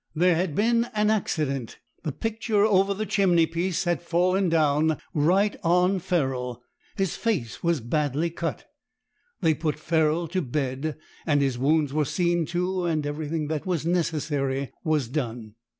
[0.15, 1.77] There had been an accident.
[2.01, 6.63] The picture over the chimney piece had fallen down right on Ferrol.
[6.97, 8.65] His face was badly cut.
[9.41, 13.85] They put Ferrol to bed, and his wounds were seen to and everything that was
[13.85, 15.53] necessary was done.